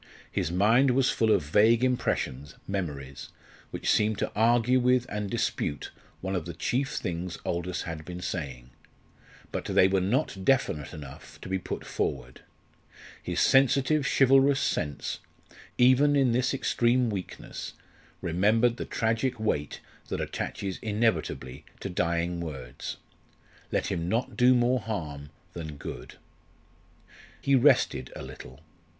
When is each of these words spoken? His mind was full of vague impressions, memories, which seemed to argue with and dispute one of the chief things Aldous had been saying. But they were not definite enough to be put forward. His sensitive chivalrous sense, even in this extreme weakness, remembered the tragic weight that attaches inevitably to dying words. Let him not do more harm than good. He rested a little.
His 0.31 0.51
mind 0.51 0.89
was 0.95 1.11
full 1.11 1.29
of 1.31 1.43
vague 1.43 1.83
impressions, 1.83 2.55
memories, 2.67 3.29
which 3.69 3.87
seemed 3.91 4.17
to 4.17 4.31
argue 4.35 4.79
with 4.79 5.05
and 5.09 5.29
dispute 5.29 5.91
one 6.21 6.33
of 6.35 6.45
the 6.47 6.55
chief 6.55 6.95
things 6.95 7.37
Aldous 7.45 7.83
had 7.83 8.03
been 8.03 8.19
saying. 8.19 8.71
But 9.51 9.65
they 9.65 9.87
were 9.87 10.01
not 10.01 10.43
definite 10.43 10.91
enough 10.91 11.39
to 11.41 11.49
be 11.49 11.59
put 11.59 11.85
forward. 11.85 12.41
His 13.21 13.41
sensitive 13.41 14.07
chivalrous 14.07 14.59
sense, 14.59 15.19
even 15.77 16.15
in 16.15 16.31
this 16.31 16.51
extreme 16.51 17.11
weakness, 17.11 17.73
remembered 18.21 18.77
the 18.77 18.85
tragic 18.85 19.39
weight 19.39 19.81
that 20.07 20.19
attaches 20.19 20.79
inevitably 20.81 21.63
to 21.79 21.89
dying 21.91 22.39
words. 22.39 22.97
Let 23.71 23.91
him 23.91 24.09
not 24.09 24.35
do 24.35 24.55
more 24.55 24.79
harm 24.79 25.29
than 25.53 25.77
good. 25.77 26.15
He 27.39 27.53
rested 27.53 28.11
a 28.15 28.23
little. 28.23 28.61